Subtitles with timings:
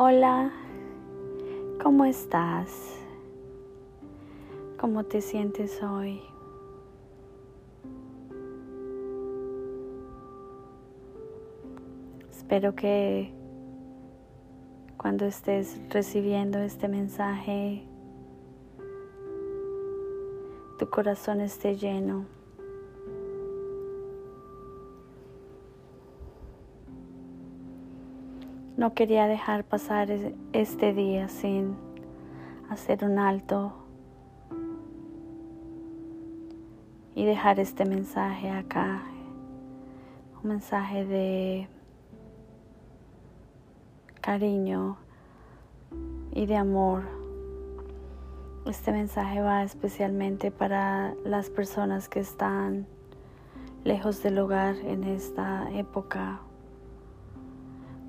[0.00, 0.52] Hola,
[1.82, 2.70] ¿cómo estás?
[4.78, 6.20] ¿Cómo te sientes hoy?
[12.30, 13.32] Espero que
[14.96, 17.82] cuando estés recibiendo este mensaje,
[20.78, 22.37] tu corazón esté lleno
[28.78, 30.08] No quería dejar pasar
[30.52, 31.76] este día sin
[32.70, 33.72] hacer un alto
[37.16, 39.02] y dejar este mensaje acá,
[40.44, 41.68] un mensaje de
[44.20, 44.96] cariño
[46.30, 47.02] y de amor.
[48.64, 52.86] Este mensaje va especialmente para las personas que están
[53.82, 56.42] lejos del hogar en esta época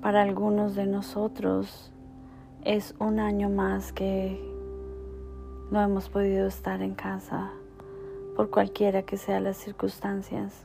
[0.02, 1.92] para algunos de nosotros
[2.64, 4.40] es un año más que
[5.70, 7.50] no hemos podido estar en casa
[8.34, 10.64] por cualquiera que sean las circunstancias.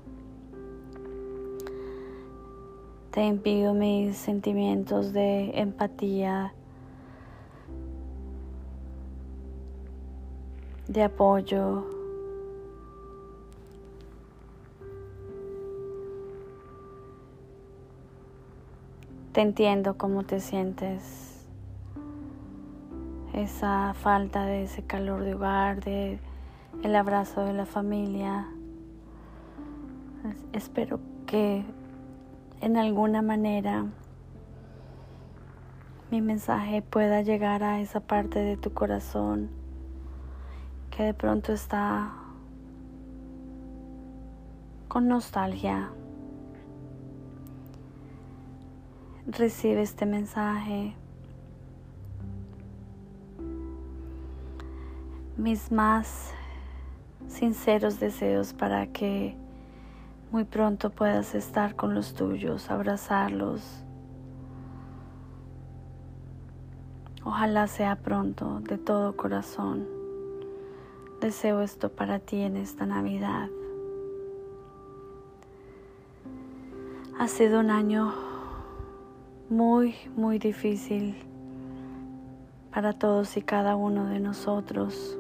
[3.12, 6.54] Te envío mis sentimientos de empatía,
[10.88, 11.95] de apoyo,
[19.36, 21.46] Te entiendo cómo te sientes.
[23.34, 26.22] Esa falta de ese calor de hogar, de
[26.84, 28.48] el abrazo de la familia.
[30.54, 31.66] Espero que
[32.62, 33.88] en alguna manera
[36.12, 39.50] mi mensaje pueda llegar a esa parte de tu corazón
[40.92, 42.14] que de pronto está
[44.88, 45.92] con nostalgia
[49.28, 50.96] recibe este mensaje.
[55.38, 56.32] Mis más
[57.28, 59.36] sinceros deseos para que
[60.32, 63.84] muy pronto puedas estar con los tuyos, abrazarlos.
[67.24, 69.88] Ojalá sea pronto, de todo corazón.
[71.20, 73.50] Deseo esto para ti en esta Navidad.
[77.18, 78.14] Ha sido un año
[79.50, 81.16] muy, muy difícil
[82.74, 85.18] para todos y cada uno de nosotros.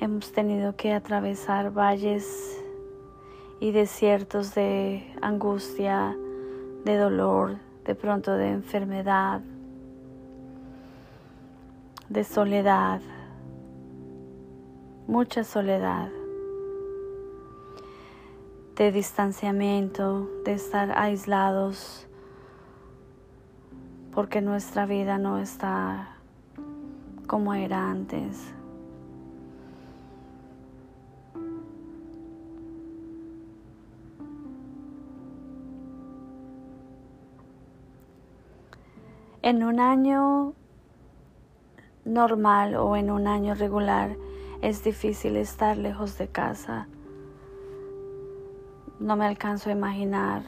[0.00, 2.62] Hemos tenido que atravesar valles
[3.60, 6.16] y desiertos de angustia,
[6.84, 9.42] de dolor, de pronto de enfermedad,
[12.08, 13.00] de soledad,
[15.06, 16.08] mucha soledad,
[18.76, 22.08] de distanciamiento, de estar aislados
[24.14, 26.08] porque nuestra vida no está
[27.26, 28.52] como era antes.
[39.42, 40.54] En un año
[42.04, 44.16] normal o en un año regular
[44.62, 46.86] es difícil estar lejos de casa.
[49.00, 50.44] No me alcanzo a imaginar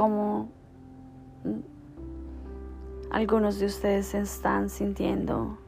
[0.00, 0.48] como
[3.10, 5.58] algunos de ustedes se están sintiendo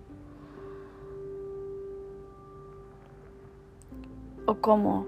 [4.47, 5.07] o cómo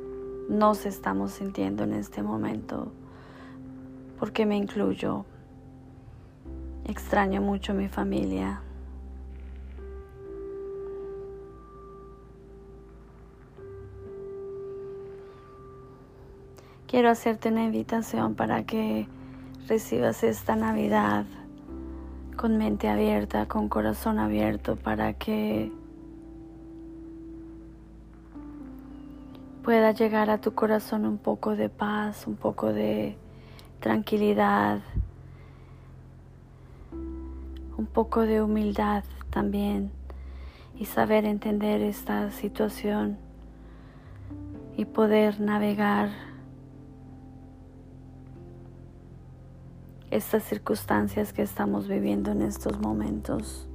[0.50, 2.92] nos estamos sintiendo en este momento,
[4.18, 5.24] porque me incluyo.
[6.84, 8.60] Extraño mucho a mi familia.
[16.94, 19.08] Quiero hacerte una invitación para que
[19.67, 21.26] recibas esta Navidad
[22.37, 25.73] con mente abierta, con corazón abierto, para que
[29.64, 33.19] pueda llegar a tu corazón un poco de paz, un poco de
[33.81, 34.79] tranquilidad,
[36.93, 39.90] un poco de humildad también
[40.79, 43.19] y saber entender esta situación
[44.76, 46.33] y poder navegar
[50.14, 53.66] estas circunstancias que estamos viviendo en estos momentos.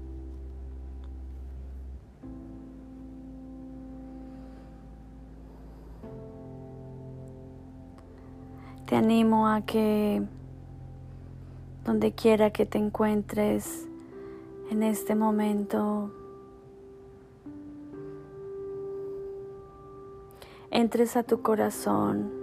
[8.86, 10.24] Te animo a que
[11.84, 13.86] donde quiera que te encuentres
[14.72, 16.10] en este momento,
[20.72, 22.39] entres a tu corazón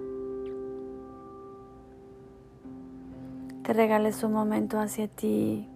[3.67, 5.67] te regales un momento hacia ti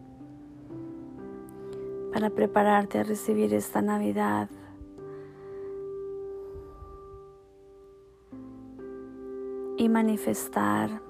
[2.13, 4.49] para prepararte a recibir esta Navidad.
[9.77, 11.03] Y manifestar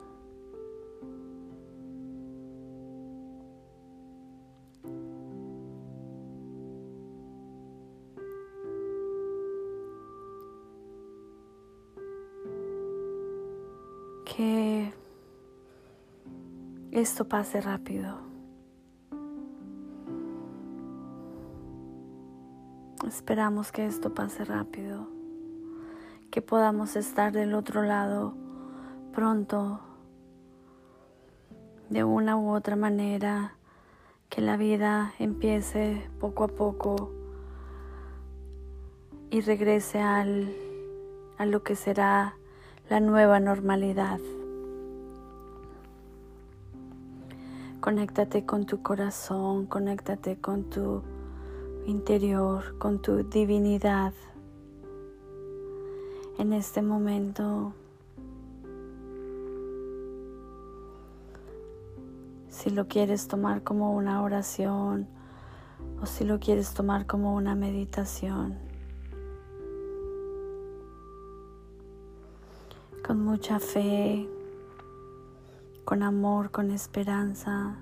[14.24, 14.99] que
[16.92, 18.18] esto pase rápido.
[23.06, 25.08] Esperamos que esto pase rápido,
[26.30, 28.34] que podamos estar del otro lado
[29.12, 29.80] pronto,
[31.88, 33.54] de una u otra manera,
[34.28, 37.12] que la vida empiece poco a poco
[39.30, 40.52] y regrese al,
[41.38, 42.34] a lo que será
[42.88, 44.20] la nueva normalidad.
[47.80, 51.02] Conéctate con tu corazón, conéctate con tu
[51.86, 54.12] interior, con tu divinidad.
[56.38, 57.72] En este momento,
[62.50, 65.08] si lo quieres tomar como una oración
[66.02, 68.58] o si lo quieres tomar como una meditación,
[73.06, 74.28] con mucha fe,
[75.84, 77.76] con amor, con esperanza.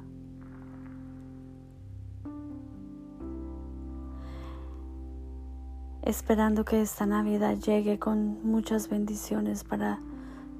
[6.08, 10.00] esperando que esta Navidad llegue con muchas bendiciones para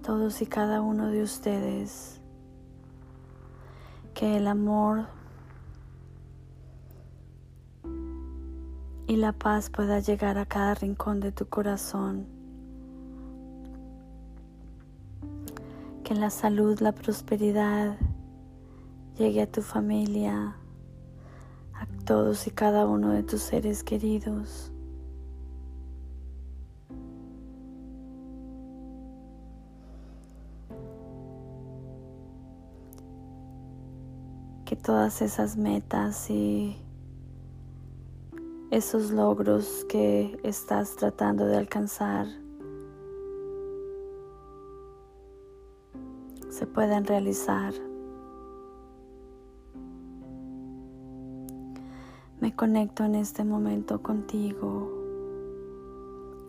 [0.02, 2.20] todos y cada uno de ustedes.
[4.12, 5.06] Que el amor
[9.06, 12.37] y la paz pueda llegar a cada rincón de tu corazón.
[16.08, 17.98] Que la salud, la prosperidad
[19.18, 20.56] llegue a tu familia,
[21.74, 24.72] a todos y cada uno de tus seres queridos.
[34.64, 36.78] que todas esas metas y
[38.70, 42.26] esos logros que estás tratando de alcanzar
[46.58, 47.72] se puedan realizar.
[52.40, 54.90] Me conecto en este momento contigo,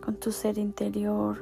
[0.04, 1.38] con tu ser interior.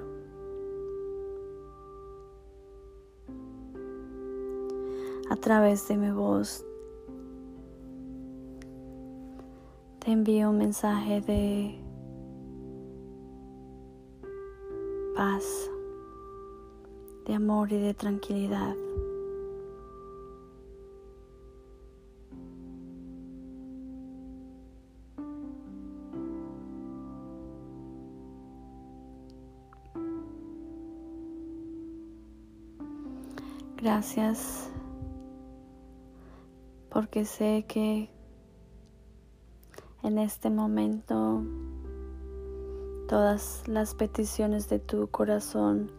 [5.31, 6.63] A través de mi voz
[10.01, 11.81] te envío un mensaje de
[15.17, 15.71] paz,
[17.29, 18.75] de amor y de tranquilidad.
[33.77, 34.71] Gracias
[36.89, 38.11] porque sé que
[40.03, 41.45] en este momento
[43.07, 45.93] todas las peticiones de tu corazón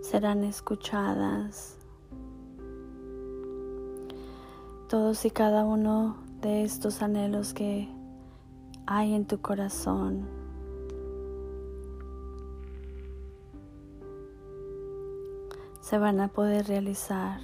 [0.00, 1.76] serán escuchadas.
[4.88, 7.88] Todos y cada uno de estos anhelos que
[8.86, 10.26] hay en tu corazón
[15.80, 17.40] se van a poder realizar.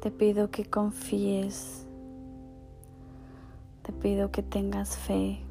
[0.00, 1.84] Te pido que confíes
[3.84, 5.43] te pido que tengas fe,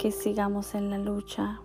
[0.00, 1.60] que sigamos en la lucha,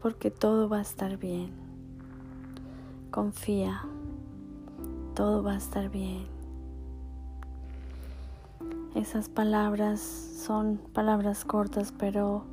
[0.00, 1.50] porque todo va a estar bien.
[3.10, 3.82] Confía,
[5.16, 6.28] todo va a estar bien.
[8.94, 12.44] Esas palabras son palabras cortas, pero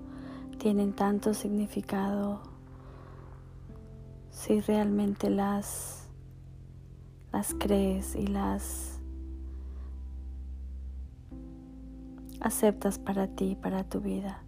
[0.57, 2.41] tienen tanto significado
[4.31, 6.07] si realmente las
[7.31, 8.94] las crees y las
[12.45, 14.43] aceptas para ti, para tu vida,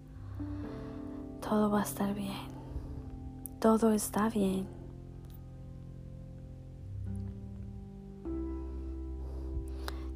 [1.42, 2.56] todo va a estar bien.
[3.60, 4.68] Todo está bien.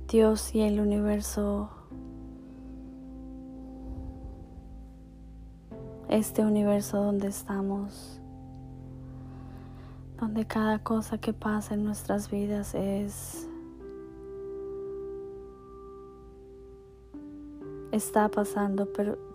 [0.07, 1.71] Dios y el universo,
[6.07, 8.21] este universo donde estamos,
[10.19, 13.47] donde cada cosa que pasa en nuestras vidas es
[17.91, 18.88] está pasando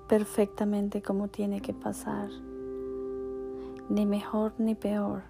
[0.08, 2.30] perfectamente como tiene que pasar,
[3.88, 5.22] ni mejor ni peor.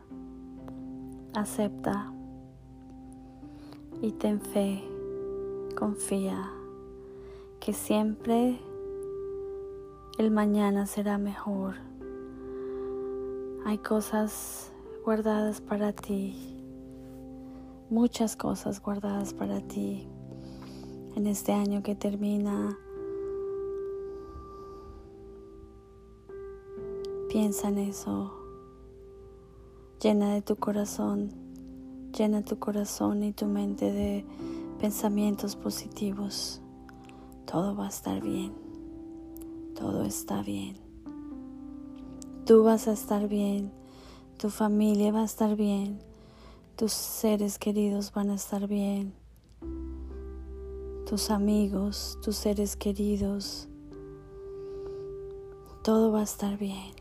[1.34, 2.12] Acepta
[4.00, 4.82] y ten fe,
[5.76, 6.50] confía
[7.60, 8.60] que siempre
[10.18, 11.74] el mañana será mejor.
[13.66, 14.72] Hay cosas
[15.04, 16.62] guardadas para ti,
[17.90, 20.08] muchas cosas guardadas para ti
[21.16, 22.78] en este año que termina.
[27.36, 28.32] Piensa en eso.
[30.00, 31.34] Llena de tu corazón,
[32.16, 34.24] llena tu corazón y tu mente de
[34.80, 36.62] pensamientos positivos.
[37.44, 38.54] Todo va a estar bien.
[39.74, 40.78] Todo está bien.
[42.46, 43.70] Tú vas a estar bien.
[44.38, 45.98] Tu familia va a estar bien.
[46.74, 49.12] Tus seres queridos van a estar bien.
[51.04, 53.68] Tus amigos, tus seres queridos.
[55.82, 56.95] Todo va a estar bien.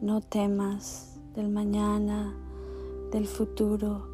[0.00, 2.34] No temas del mañana,
[3.10, 4.06] del futuro.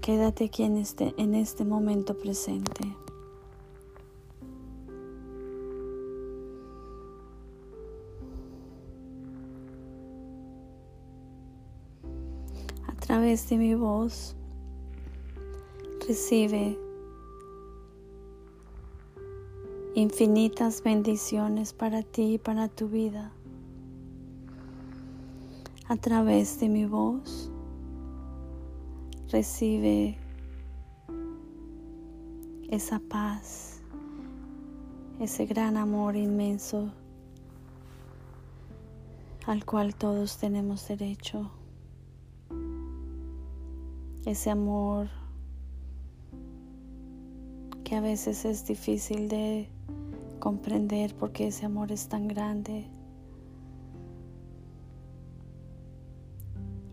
[0.00, 2.94] Quédate aquí en este, en este momento presente.
[12.86, 14.36] A través de mi voz,
[16.06, 16.78] recibe
[19.94, 23.32] infinitas bendiciones para ti y para tu vida
[25.88, 27.50] a través de mi voz.
[29.30, 30.18] Recibe
[32.68, 33.80] esa paz,
[35.18, 36.92] ese gran amor inmenso
[39.46, 41.50] al cual todos tenemos derecho.
[44.26, 45.08] Ese amor
[47.82, 49.70] que a veces es difícil de
[50.38, 52.90] comprender porque ese amor es tan grande.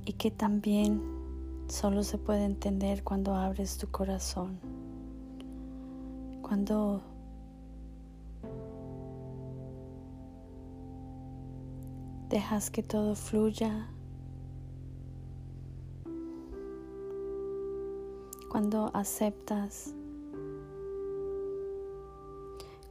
[0.05, 1.01] Y que también
[1.67, 4.59] solo se puede entender cuando abres tu corazón,
[6.41, 7.01] cuando
[12.29, 13.87] dejas que todo fluya,
[18.51, 19.93] cuando aceptas,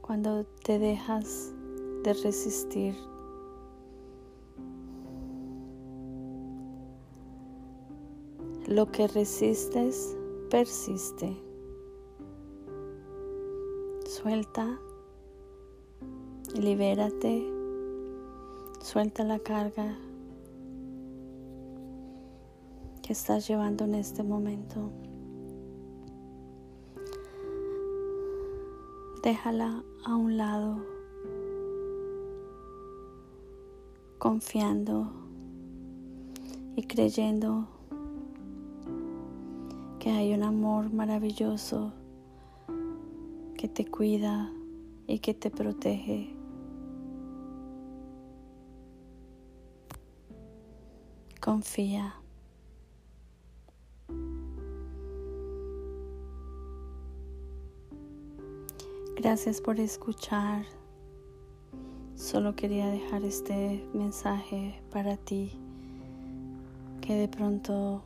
[0.01, 1.53] cuando te dejas
[2.03, 2.95] de resistir
[8.67, 10.17] Lo que resistes
[10.49, 11.37] persiste.
[14.07, 14.79] Suelta,
[16.55, 17.45] libérate,
[18.81, 19.95] suelta la carga
[23.03, 24.89] que estás llevando en este momento.
[29.21, 30.77] Déjala a un lado,
[34.17, 35.11] confiando
[36.75, 37.74] y creyendo
[40.05, 41.91] que hay un amor maravilloso
[43.57, 44.53] que te cuida
[45.07, 46.29] y que te protege.
[51.41, 52.21] Confía.
[59.15, 60.65] Gracias por escuchar.
[62.13, 65.53] Solo quería dejar este mensaje para ti
[67.01, 68.03] que de pronto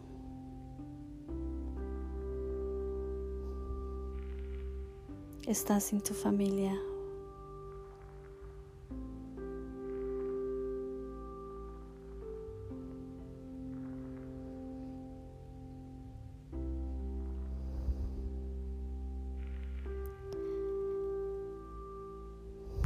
[5.50, 6.80] estás sin tu familia.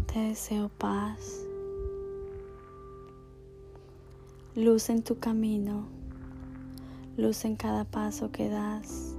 [0.05, 1.43] Te deseo paz,
[4.55, 5.85] luz en tu camino,
[7.17, 9.17] luz en cada paso que das,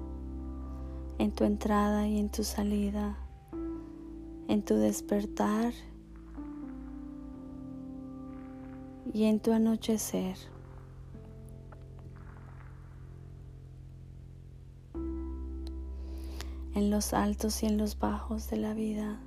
[1.18, 3.18] en tu entrada y en tu salida
[4.48, 5.72] en tu despertar
[9.12, 10.36] y en tu anochecer.
[16.74, 19.20] En los altos y en los bajos de la vida.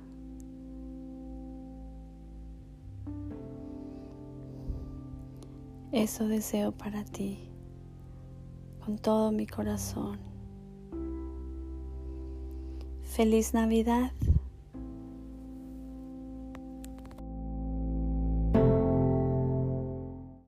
[5.90, 7.48] Eso deseo para ti
[8.84, 10.18] con todo mi corazón.
[13.02, 14.12] Feliz Navidad.